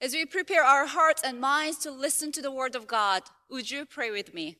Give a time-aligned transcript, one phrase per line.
[0.00, 3.70] As we prepare our hearts and minds to listen to the word of God, would
[3.70, 4.56] you pray with me?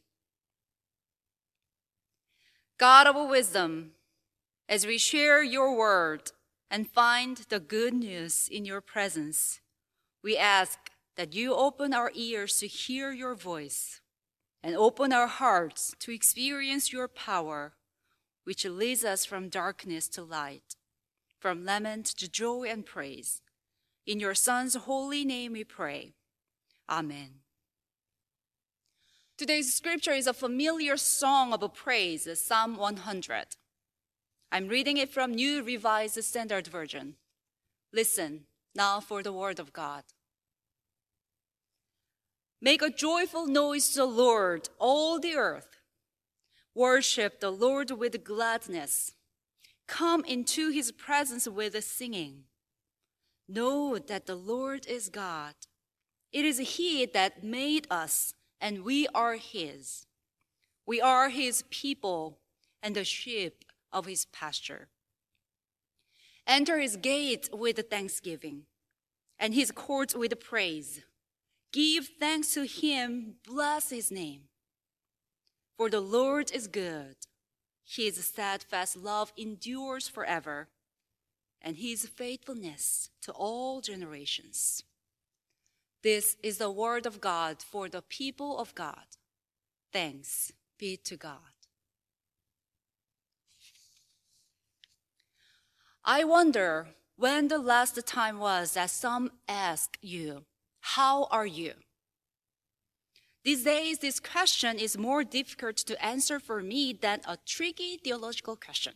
[2.78, 3.92] God of wisdom,
[4.68, 6.32] as we share your word
[6.70, 9.60] and find the good news in your presence,
[10.22, 10.78] we ask
[11.16, 14.00] that you open our ears to hear your voice
[14.62, 17.74] and open our hearts to experience your power,
[18.44, 20.74] which leads us from darkness to light,
[21.38, 23.42] from lament to joy and praise.
[24.06, 26.12] In your Son's holy name we pray.
[26.88, 27.40] Amen.
[29.38, 33.56] Today's scripture is a familiar song of praise, Psalm 100.
[34.52, 37.16] I'm reading it from New Revised Standard Version.
[37.92, 38.44] Listen
[38.74, 40.04] now for the word of God.
[42.60, 45.80] Make a joyful noise to the Lord, all the earth.
[46.74, 49.14] Worship the Lord with gladness.
[49.86, 52.44] Come into his presence with singing.
[53.48, 55.54] Know that the Lord is God.
[56.32, 60.06] It is he that made us and we are his.
[60.86, 62.38] We are his people
[62.82, 64.88] and the sheep of his pasture.
[66.46, 68.62] Enter his gates with thanksgiving
[69.38, 71.02] and his courts with praise.
[71.72, 74.42] Give thanks to him, bless his name.
[75.76, 77.16] For the Lord is good.
[77.86, 80.68] His steadfast love endures forever,
[81.64, 84.84] and his faithfulness to all generations.
[86.02, 89.06] This is the word of God for the people of God.
[89.90, 91.38] Thanks be to God.
[96.04, 100.44] I wonder when the last time was that some asked you,
[100.80, 101.72] How are you?
[103.42, 108.56] These days, this question is more difficult to answer for me than a tricky theological
[108.56, 108.94] question.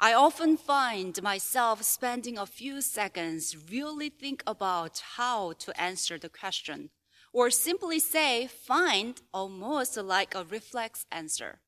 [0.00, 6.28] I often find myself spending a few seconds really think about how to answer the
[6.28, 6.90] question,
[7.32, 11.58] or simply say find almost like a reflex answer.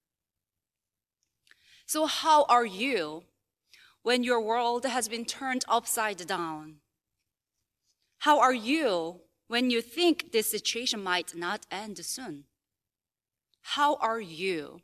[1.86, 3.24] So how are you
[4.02, 6.76] when your world has been turned upside down?
[8.18, 12.44] How are you when you think this situation might not end soon?
[13.62, 14.82] How are you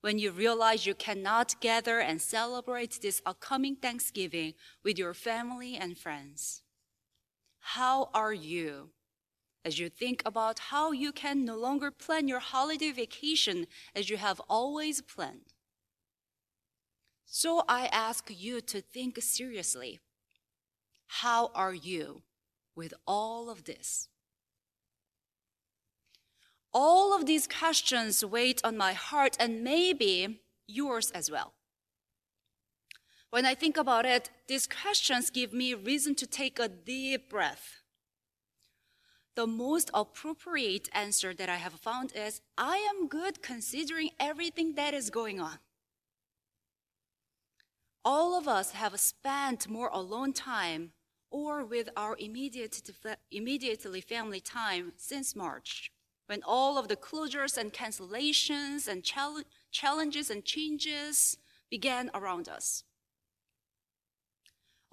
[0.00, 4.54] when you realize you cannot gather and celebrate this upcoming Thanksgiving
[4.84, 6.62] with your family and friends?
[7.60, 8.90] How are you
[9.64, 14.16] as you think about how you can no longer plan your holiday vacation as you
[14.16, 15.52] have always planned?
[17.26, 20.00] So I ask you to think seriously.
[21.06, 22.22] How are you
[22.74, 24.08] with all of this?
[26.72, 31.54] All of these questions weigh on my heart and maybe yours as well.
[33.30, 37.82] When I think about it, these questions give me reason to take a deep breath.
[39.34, 44.94] The most appropriate answer that I have found is I am good considering everything that
[44.94, 45.58] is going on.
[48.04, 50.92] All of us have spent more alone time
[51.30, 52.80] or with our immediate,
[53.30, 55.92] immediately family time since March
[56.28, 59.02] when all of the closures and cancellations and
[59.72, 61.38] challenges and changes
[61.70, 62.84] began around us.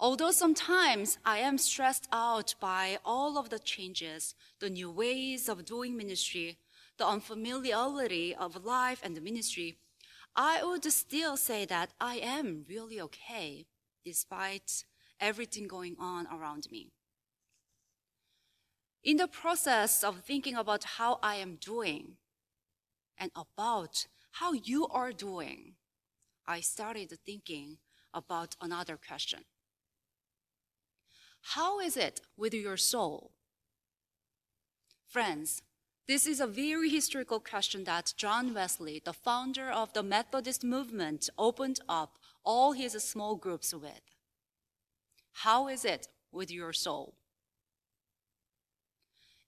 [0.00, 5.64] Although sometimes I am stressed out by all of the changes, the new ways of
[5.64, 6.58] doing ministry,
[6.98, 9.76] the unfamiliarity of life and the ministry,
[10.34, 13.66] I would still say that I am really okay
[14.04, 14.84] despite
[15.20, 16.92] everything going on around me.
[19.06, 22.16] In the process of thinking about how I am doing
[23.16, 25.74] and about how you are doing,
[26.44, 27.78] I started thinking
[28.12, 29.44] about another question.
[31.54, 33.30] How is it with your soul?
[35.06, 35.62] Friends,
[36.08, 41.30] this is a very historical question that John Wesley, the founder of the Methodist movement,
[41.38, 44.02] opened up all his small groups with.
[45.44, 47.14] How is it with your soul?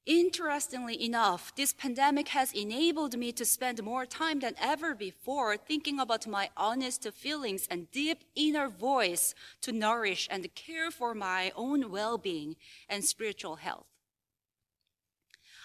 [0.09, 6.01] Interestingly enough, this pandemic has enabled me to spend more time than ever before thinking
[6.01, 11.91] about my honest feelings and deep inner voice to nourish and care for my own
[11.91, 12.57] well-being
[12.89, 13.85] and spiritual health.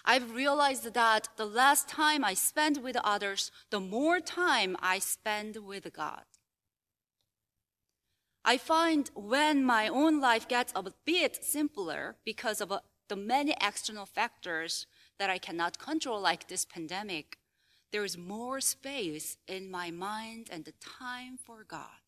[0.04, 5.56] I've realized that the less time I spend with others, the more time I spend
[5.56, 6.24] with God.
[8.44, 12.74] I find when my own life gets a bit simpler because of
[13.14, 14.88] the many external factors
[15.20, 17.38] that I cannot control, like this pandemic,
[17.92, 22.06] there is more space in my mind and the time for God.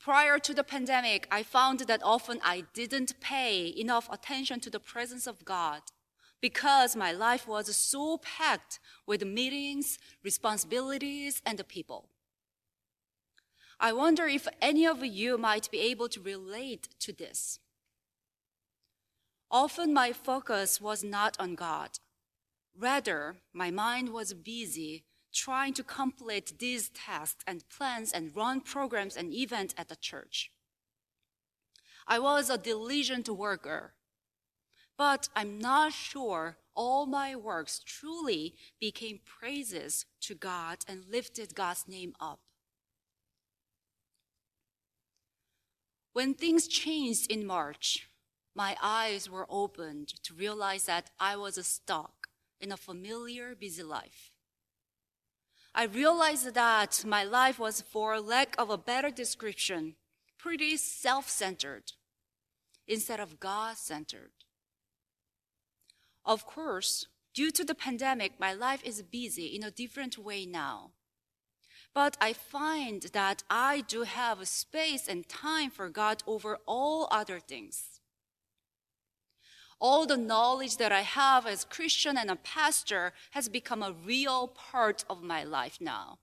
[0.00, 4.80] Prior to the pandemic, I found that often I didn't pay enough attention to the
[4.80, 5.82] presence of God
[6.40, 12.08] because my life was so packed with meetings, responsibilities, and the people.
[13.78, 17.60] I wonder if any of you might be able to relate to this.
[19.52, 21.90] Often my focus was not on God.
[22.74, 29.14] Rather, my mind was busy trying to complete these tasks and plans and run programs
[29.14, 30.50] and events at the church.
[32.06, 33.92] I was a diligent worker,
[34.96, 41.86] but I'm not sure all my works truly became praises to God and lifted God's
[41.86, 42.40] name up.
[46.14, 48.08] When things changed in March,
[48.54, 52.28] my eyes were opened to realize that I was stuck
[52.60, 54.30] in a familiar, busy life.
[55.74, 59.94] I realized that my life was, for lack of a better description,
[60.38, 61.92] pretty self centered
[62.86, 64.32] instead of God centered.
[66.24, 70.90] Of course, due to the pandemic, my life is busy in a different way now.
[71.94, 77.38] But I find that I do have space and time for God over all other
[77.38, 77.91] things.
[79.82, 84.46] All the knowledge that I have as Christian and a pastor has become a real
[84.46, 86.20] part of my life now.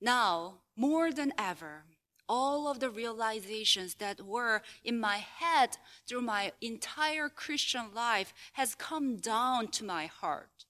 [0.00, 1.82] Now, more than ever,
[2.28, 8.76] all of the realizations that were in my head through my entire Christian life has
[8.76, 10.64] come down to my heart.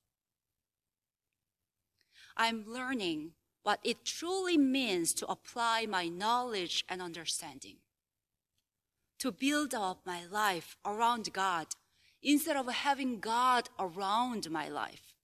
[2.34, 3.32] I'm learning
[3.62, 7.76] what it truly means to apply my knowledge and understanding.
[9.24, 11.68] To build up my life around God
[12.22, 15.14] instead of having God around my life.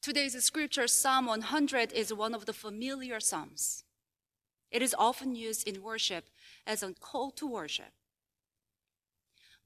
[0.00, 3.82] Today's scripture, Psalm 100, is one of the familiar Psalms.
[4.70, 6.26] It is often used in worship
[6.68, 7.90] as a call to worship.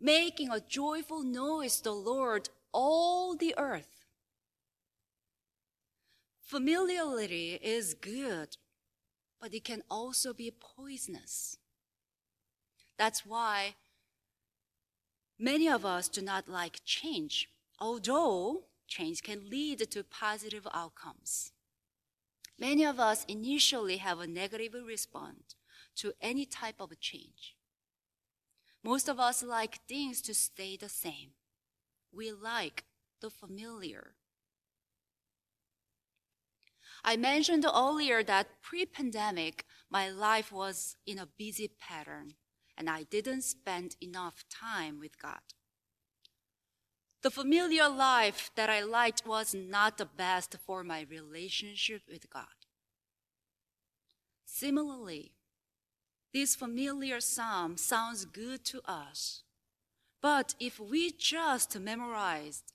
[0.01, 4.07] Making a joyful noise to the Lord, all the earth.
[6.41, 8.57] Familiarity is good,
[9.41, 11.57] but it can also be poisonous.
[12.99, 13.77] That's why
[15.39, 17.49] many of us do not like change,
[17.79, 21.53] although change can lead to positive outcomes.
[22.59, 25.55] Many of us initially have a negative response
[25.97, 27.57] to any type of change.
[28.83, 31.31] Most of us like things to stay the same.
[32.13, 32.85] We like
[33.21, 34.15] the familiar.
[37.05, 42.35] I mentioned earlier that pre pandemic, my life was in a busy pattern
[42.77, 45.41] and I didn't spend enough time with God.
[47.23, 52.47] The familiar life that I liked was not the best for my relationship with God.
[54.47, 55.33] Similarly,
[56.33, 59.43] this familiar psalm sounds good to us.
[60.23, 62.73] But if we just memorized,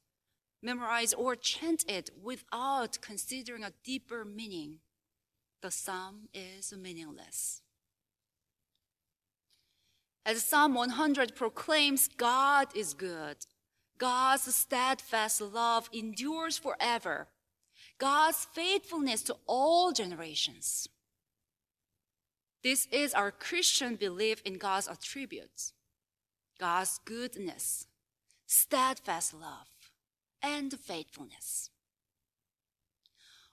[0.66, 4.80] memorize or chant it without considering a deeper meaning,
[5.62, 7.62] the psalm is meaningless.
[10.26, 13.38] As Psalm 100 proclaims, God is good
[13.98, 17.28] God's steadfast love endures forever.
[17.98, 20.90] God's faithfulness to all generations.
[22.64, 25.74] This is our Christian belief in God's attributes
[26.60, 27.88] God's goodness,
[28.48, 29.68] steadfast love,
[30.46, 31.72] and faithfulness.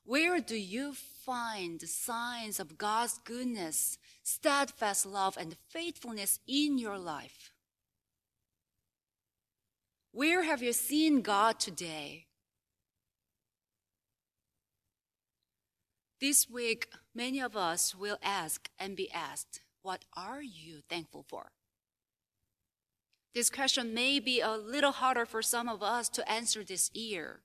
[0.05, 7.53] Where do you find signs of God's goodness, steadfast love, and faithfulness in your life?
[10.11, 12.27] Where have you seen God today?
[16.21, 21.53] This week, many of us will ask and be asked, What are you thankful for?
[23.35, 27.41] This question may be a little harder for some of us to answer this year.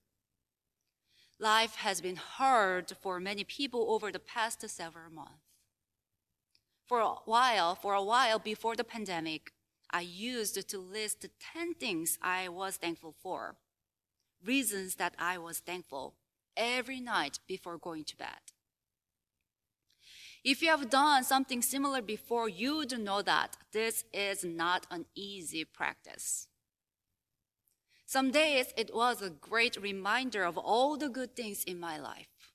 [1.40, 5.44] Life has been hard for many people over the past several months.
[6.88, 9.52] For a while, for a while before the pandemic,
[9.90, 13.56] I used to list 10 things I was thankful for,
[14.44, 16.16] reasons that I was thankful
[16.58, 18.52] every night before going to bed.
[20.48, 25.04] If you have done something similar before, you do know that this is not an
[25.14, 26.48] easy practice.
[28.06, 32.54] Some days it was a great reminder of all the good things in my life.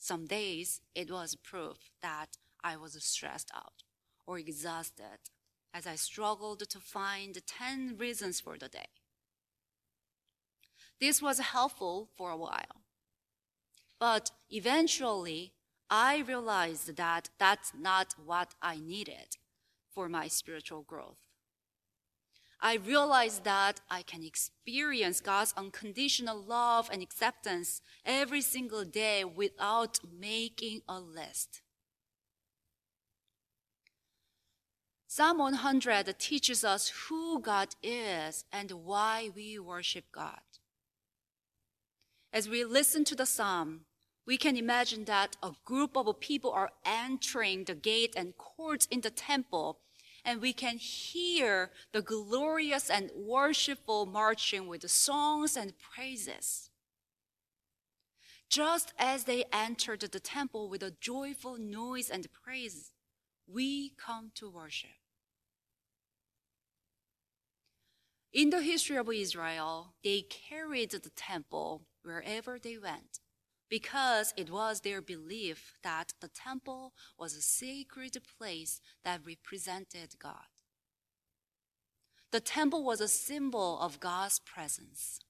[0.00, 3.84] Some days it was proof that I was stressed out
[4.26, 5.30] or exhausted
[5.72, 8.88] as I struggled to find 10 reasons for the day.
[11.00, 12.82] This was helpful for a while.
[14.00, 15.52] But eventually,
[15.88, 19.36] I realized that that's not what I needed
[19.88, 21.18] for my spiritual growth.
[22.60, 30.00] I realized that I can experience God's unconditional love and acceptance every single day without
[30.18, 31.60] making a list.
[35.06, 40.40] Psalm 100 teaches us who God is and why we worship God.
[42.32, 43.82] As we listen to the psalm,
[44.26, 49.00] we can imagine that a group of people are entering the gate and courts in
[49.00, 49.78] the temple,
[50.24, 56.70] and we can hear the glorious and worshipful marching with the songs and praises.
[58.50, 62.90] Just as they entered the temple with a joyful noise and praise,
[63.46, 64.90] we come to worship.
[68.32, 73.20] In the history of Israel, they carried the temple wherever they went
[73.68, 80.50] because it was their belief that the temple was a sacred place that represented God.
[82.30, 85.20] The temple was a symbol of God's presence.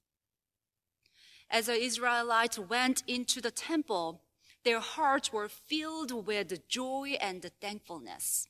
[1.50, 4.22] As the Israelites went into the temple,
[4.64, 8.48] their hearts were filled with joy and thankfulness.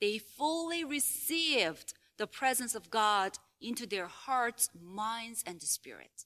[0.00, 6.24] They fully received the presence of God into their hearts, minds, and spirit.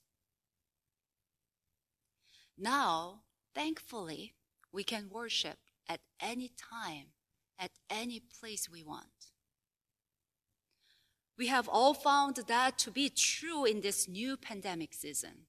[2.59, 3.21] Now,
[3.55, 4.33] thankfully,
[4.71, 7.07] we can worship at any time,
[7.57, 9.31] at any place we want.
[11.37, 15.45] We have all found that to be true in this new pandemic season.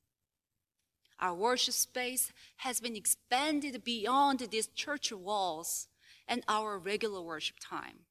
[1.19, 5.88] Our worship space has been expanded beyond these church walls
[6.29, 8.07] and our regular worship time,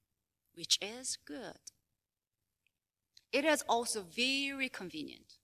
[0.53, 1.71] which is good.
[3.31, 5.37] It is also very convenient.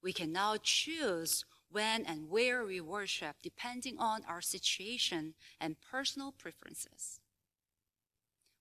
[0.00, 6.30] We can now choose when and where we worship depending on our situation and personal
[6.30, 7.18] preferences.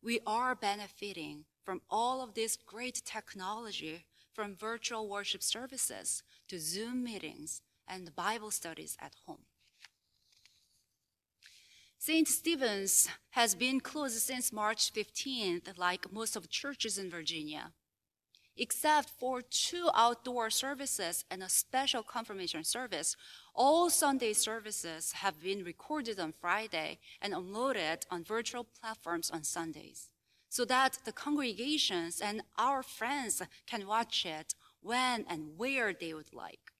[0.01, 7.03] We are benefiting from all of this great technology from virtual worship services to Zoom
[7.03, 9.45] meetings and Bible studies at home.
[11.99, 12.27] St.
[12.27, 17.71] Stephen's has been closed since March 15th, like most of churches in Virginia
[18.57, 23.15] except for two outdoor services and a special confirmation service.
[23.55, 30.09] All Sunday services have been recorded on Friday and uploaded on virtual platforms on Sundays
[30.49, 36.31] so that the congregations and our friends can watch it when and where they would
[36.31, 36.73] like.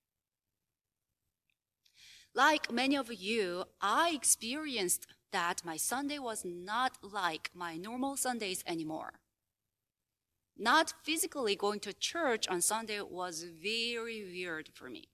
[2.35, 8.63] Like many of you, I experienced that my Sunday was not like my normal Sundays
[8.67, 9.13] anymore.
[10.57, 15.09] Not physically going to church on Sunday was very weird for me.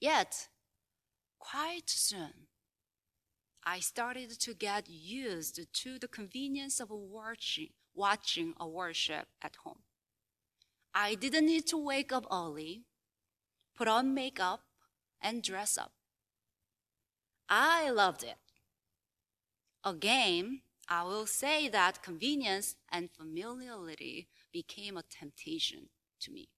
[0.00, 0.48] Yet,
[1.38, 2.48] quite soon,
[3.64, 9.80] I started to get used to the convenience of watching, watching a worship at home.
[10.94, 12.84] I didn't need to wake up early,
[13.74, 14.60] put on makeup,
[15.20, 15.92] and dress up.
[17.48, 18.36] I loved it.
[19.82, 25.88] Again, I will say that convenience and familiarity became a temptation
[26.20, 26.48] to me.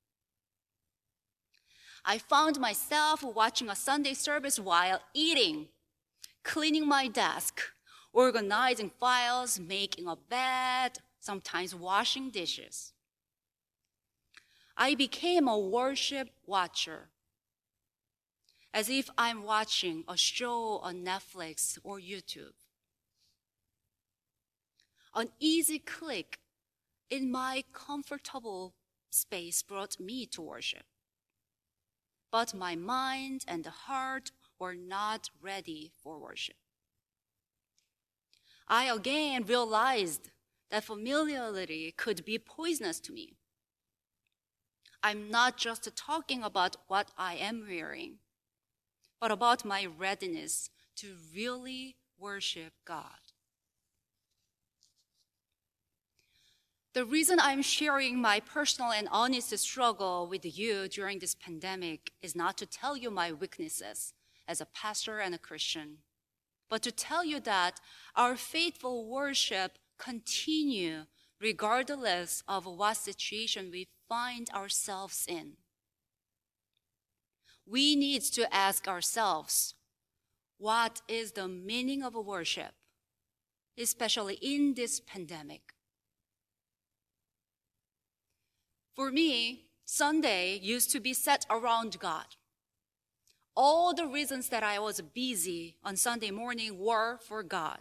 [2.04, 5.68] I found myself watching a Sunday service while eating,
[6.42, 7.61] cleaning my desk,
[8.12, 12.92] organizing files, making a bed, sometimes washing dishes.
[14.76, 17.09] I became a worship watcher,
[18.75, 22.52] as if I'm watching a show on Netflix or YouTube
[25.16, 26.38] an easy click
[27.08, 28.75] in my comfortable
[29.08, 30.85] space brought me to worship.
[32.30, 36.56] But my mind and the heart were not ready for worship.
[38.68, 40.30] I again realized
[40.70, 43.37] that familiarity could be poisonous to me.
[45.02, 48.16] I'm not just talking about what I am wearing,
[49.20, 53.25] but about my readiness to really worship God.
[56.96, 62.34] The reason I'm sharing my personal and honest struggle with you during this pandemic is
[62.34, 64.14] not to tell you my weaknesses
[64.48, 65.98] as a pastor and a Christian,
[66.70, 67.80] but to tell you that
[68.14, 71.02] our faithful worship continue
[71.38, 75.58] regardless of what situation we find ourselves in.
[77.66, 79.74] We need to ask ourselves,
[80.56, 82.72] what is the meaning of worship,
[83.76, 85.75] especially in this pandemic?
[88.96, 92.26] For me, Sunday used to be set around God.
[93.56, 97.80] all the reasons that I was busy on Sunday morning were for God.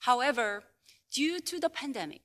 [0.00, 0.62] However,
[1.10, 2.22] due to the pandemic,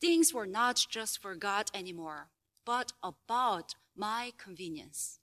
[0.00, 2.28] things were not just for God anymore,
[2.64, 5.18] but about my convenience.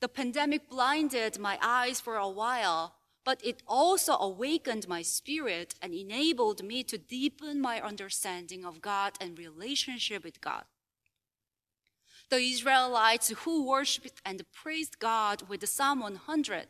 [0.00, 2.94] The pandemic blinded my eyes for a while,
[3.24, 9.12] but it also awakened my spirit and enabled me to deepen my understanding of God
[9.20, 10.64] and relationship with God.
[12.30, 16.68] The Israelites who worshiped and praised God with Psalm 100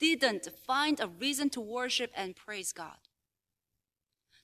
[0.00, 2.98] didn't find a reason to worship and praise God.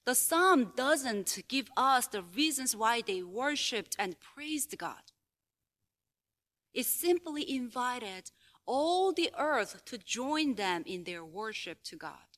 [0.06, 5.12] The psalm doesn't give us the reasons why they worshiped and praised God.
[6.72, 8.30] It simply invited
[8.70, 12.30] all the earth to join them in their worship to God.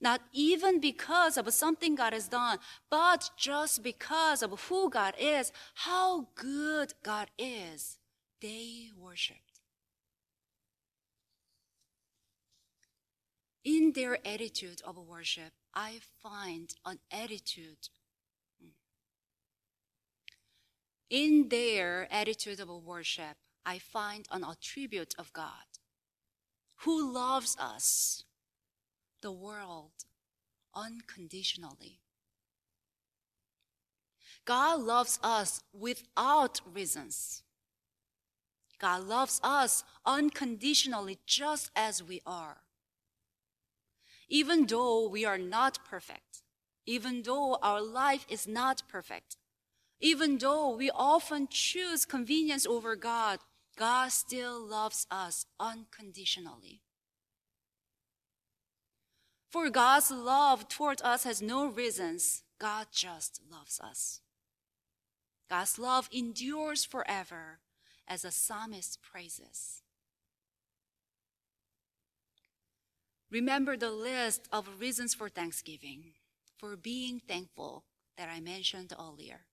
[0.00, 2.58] Not even because of something God has done,
[2.90, 7.98] but just because of who God is, how good God is,
[8.42, 9.60] they worshiped.
[13.64, 17.88] In their attitude of worship, I find an attitude.
[21.08, 25.78] In their attitude of worship, I find an attribute of God
[26.78, 28.24] who loves us,
[29.22, 29.92] the world,
[30.74, 32.00] unconditionally.
[34.44, 37.42] God loves us without reasons.
[38.78, 42.58] God loves us unconditionally just as we are.
[44.28, 46.42] Even though we are not perfect,
[46.84, 49.36] even though our life is not perfect,
[50.00, 53.38] even though we often choose convenience over God,
[53.76, 56.82] God still loves us unconditionally.
[59.50, 62.42] For God's love toward us has no reasons.
[62.58, 64.20] God just loves us.
[65.48, 67.60] God's love endures forever,
[68.08, 69.82] as the psalmist praises.
[73.30, 76.12] Remember the list of reasons for thanksgiving,
[76.56, 77.84] for being thankful
[78.16, 79.46] that I mentioned earlier.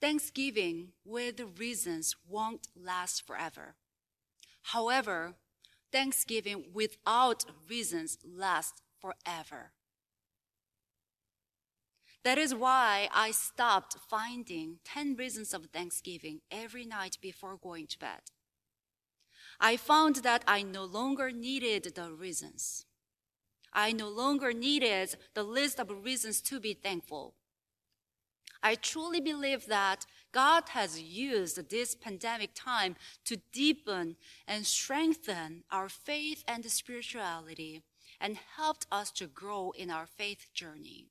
[0.00, 3.76] Thanksgiving with reasons won't last forever.
[4.62, 5.34] However,
[5.92, 9.72] Thanksgiving without reasons lasts forever.
[12.24, 17.98] That is why I stopped finding 10 reasons of Thanksgiving every night before going to
[17.98, 18.22] bed.
[19.60, 22.84] I found that I no longer needed the reasons.
[23.72, 27.34] I no longer needed the list of reasons to be thankful.
[28.62, 34.16] I truly believe that God has used this pandemic time to deepen
[34.46, 37.82] and strengthen our faith and spirituality
[38.20, 41.06] and helped us to grow in our faith journey.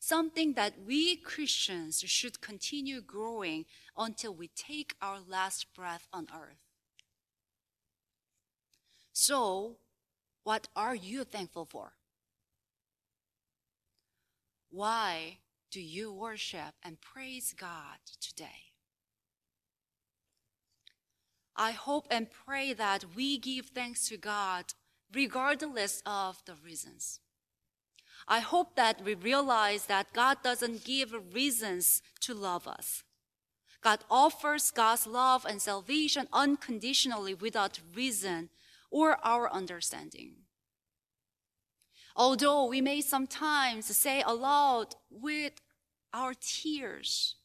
[0.00, 3.66] Something that we Christians should continue growing
[3.96, 6.58] until we take our last breath on earth.
[9.12, 9.76] So,
[10.42, 11.92] what are you thankful for?
[14.70, 15.38] Why
[15.72, 18.72] do you worship and praise God today?
[21.56, 24.66] I hope and pray that we give thanks to God
[25.14, 27.20] regardless of the reasons.
[28.28, 33.02] I hope that we realize that God doesn't give reasons to love us.
[33.82, 38.50] God offers God's love and salvation unconditionally without reason
[38.90, 40.34] or our understanding.
[42.14, 45.54] Although we may sometimes say aloud with
[46.12, 47.36] our tears,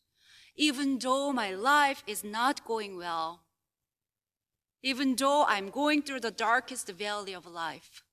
[0.56, 3.44] even though my life is not going well,
[4.84, 8.04] even though I'm going through the darkest valley of life,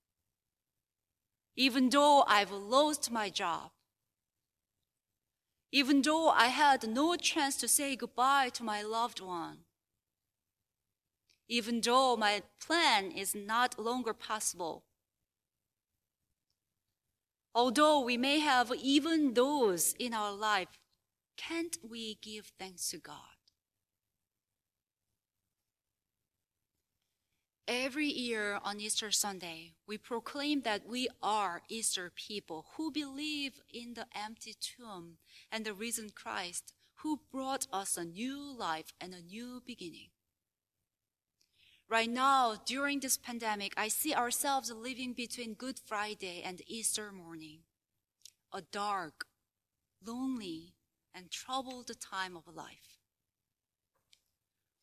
[1.56, 3.70] even though I've lost my job,
[5.72, 9.58] even though I had no chance to say goodbye to my loved one,
[11.48, 14.84] even though my plan is not longer possible,
[17.54, 20.80] Although we may have even those in our life,
[21.36, 23.16] can't we give thanks to God?
[27.66, 33.94] Every year on Easter Sunday, we proclaim that we are Easter people who believe in
[33.94, 35.16] the empty tomb
[35.50, 40.08] and the risen Christ who brought us a new life and a new beginning.
[41.88, 47.60] Right now, during this pandemic, I see ourselves living between Good Friday and Easter morning,
[48.52, 49.26] a dark,
[50.04, 50.72] lonely,
[51.14, 52.98] and troubled time of life.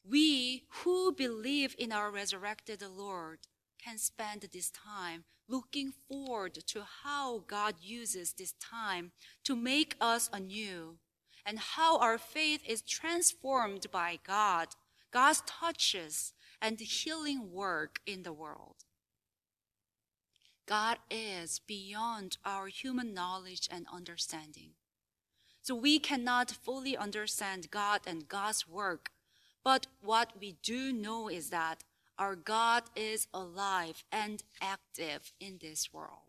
[0.08, 3.40] We who believe in our resurrected Lord
[3.84, 9.12] can spend this time looking forward to how God uses this time
[9.44, 10.98] to make us anew
[11.46, 14.70] and how our faith is transformed by God,
[15.12, 18.86] God's touches and healing work in the world.
[20.67, 24.71] God is beyond our human knowledge and understanding.
[25.62, 29.12] So we cannot fully understand God and God's work,
[29.63, 31.84] but what we do know is that
[32.17, 36.19] our God is alive and active in this world.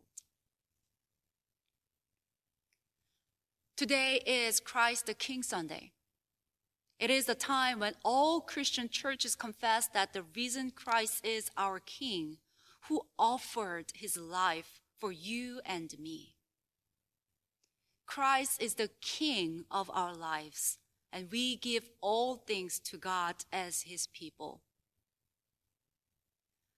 [3.77, 5.93] Today is Christ the King Sunday.
[7.03, 11.81] It is a time when all Christian churches confess that the risen Christ is our
[11.81, 12.37] King
[12.83, 16.37] who offered his life for you and me.
[18.07, 20.79] Christ is the King of our lives,
[21.13, 24.61] and we give all things to God as his people.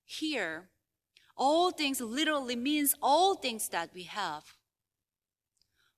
[0.07, 0.71] Here,
[1.37, 4.55] all things literally means all things that we have.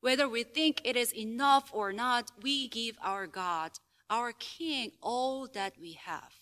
[0.00, 3.78] Whether we think it is enough or not, we give our God,
[4.10, 6.40] our King, all that we have.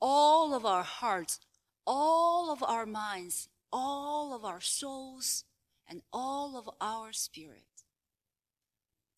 [0.00, 1.40] All of our hearts,
[1.86, 5.44] all of our minds, all of our souls,
[5.88, 7.64] and all of our spirit.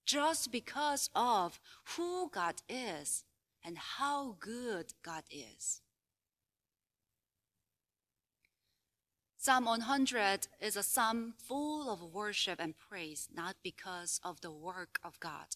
[0.04, 1.60] Just because of
[1.96, 3.24] who God is
[3.64, 5.80] and how good God is.
[9.36, 14.98] Psalm 100 is a psalm full of worship and praise, not because of the work
[15.04, 15.54] of God,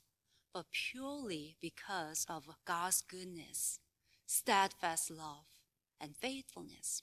[0.53, 3.79] but purely because of God's goodness,
[4.27, 5.47] steadfast love,
[6.01, 7.03] and faithfulness.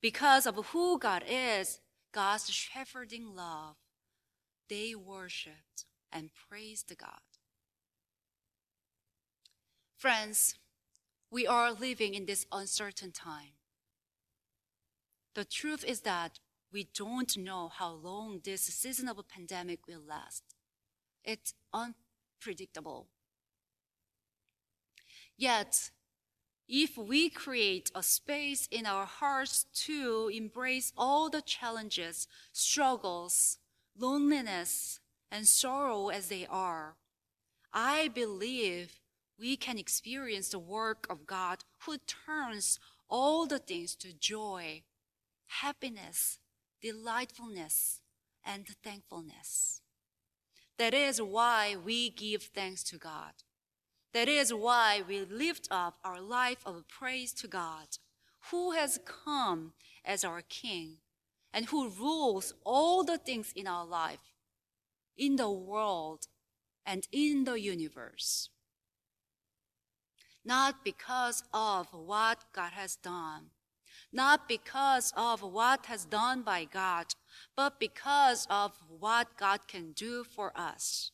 [0.00, 1.80] Because of who God is,
[2.12, 3.76] God's shepherding love,
[4.68, 7.20] they worshiped and praised God.
[9.96, 10.56] Friends,
[11.30, 13.54] we are living in this uncertain time.
[15.34, 16.38] The truth is that
[16.72, 20.51] we don't know how long this season of pandemic will last.
[21.24, 23.08] It's unpredictable.
[25.36, 25.90] Yet,
[26.68, 33.58] if we create a space in our hearts to embrace all the challenges, struggles,
[33.96, 36.96] loneliness, and sorrow as they are,
[37.72, 39.00] I believe
[39.38, 44.82] we can experience the work of God who turns all the things to joy
[45.60, 46.38] happiness,
[46.80, 48.00] delightfulness,
[48.42, 49.81] and thankfulness.
[50.82, 53.34] That is why we give thanks to God.
[54.12, 57.98] That is why we lift up our life of praise to God,
[58.50, 60.96] who has come as our King
[61.52, 64.34] and who rules all the things in our life,
[65.16, 66.26] in the world,
[66.84, 68.48] and in the universe.
[70.44, 73.50] Not because of what God has done,
[74.12, 77.06] not because of what has done by God,
[77.56, 81.10] but because of what God can do for us.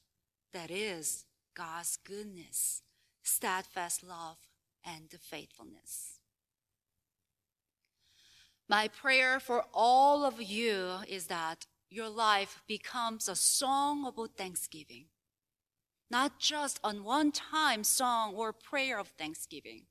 [0.53, 2.83] That is God's goodness,
[3.23, 4.39] steadfast love,
[4.85, 6.19] and faithfulness.
[8.69, 15.07] My prayer for all of you is that your life becomes a song of thanksgiving,
[16.11, 19.87] not just a one time song or prayer of thanksgiving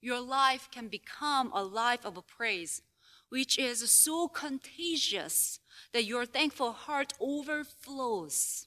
[0.00, 2.82] your life can become a life of praise,
[3.28, 5.60] which is so contagious
[5.92, 8.66] that your thankful heart overflows,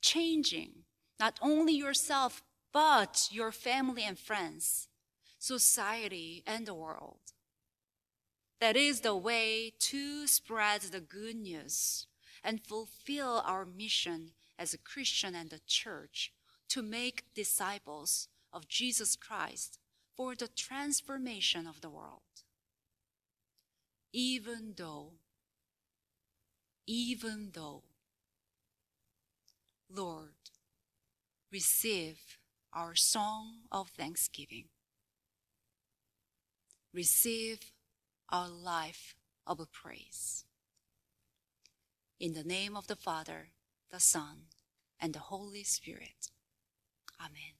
[0.00, 0.84] changing
[1.18, 4.88] not only yourself, but your family and friends,
[5.38, 7.20] society, and the world.
[8.60, 12.06] That is the way to spread the good news
[12.44, 16.32] and fulfill our mission as a Christian and the church
[16.68, 19.78] to make disciples of Jesus Christ
[20.18, 22.42] for the transformation of the world.
[24.12, 25.12] Even though,
[26.88, 27.84] even though,
[29.88, 30.34] Lord,
[31.52, 32.18] receive
[32.72, 34.64] our song of thanksgiving.
[36.92, 37.70] Receive
[38.28, 39.14] our life
[39.46, 40.44] of praise.
[42.18, 43.50] In the name of the Father,
[43.92, 44.48] the Son,
[44.98, 46.30] and the Holy Spirit.
[47.20, 47.57] Amen.